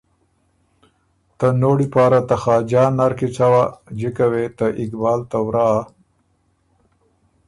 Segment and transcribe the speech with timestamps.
[1.37, 3.63] ته نوړی پاره ته خاجان نر کی څوا
[3.99, 5.69] جِکه وې ته اقبال ته ورا